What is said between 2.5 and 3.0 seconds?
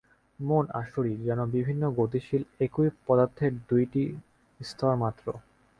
একই